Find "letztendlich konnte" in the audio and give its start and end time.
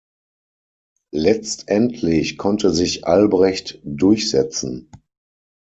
1.13-2.71